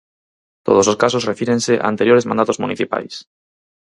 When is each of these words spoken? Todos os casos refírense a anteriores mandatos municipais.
Todos 0.67 0.85
os 0.91 0.99
casos 1.03 1.27
refírense 1.31 1.73
a 1.77 1.85
anteriores 1.93 2.27
mandatos 2.29 2.59
municipais. 2.63 3.13